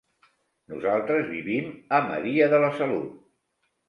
Nosaltres 0.71 1.27
vivim 1.33 1.67
a 1.97 1.99
Maria 2.05 2.47
de 2.55 2.63
la 2.65 2.71
Salut. 2.81 3.13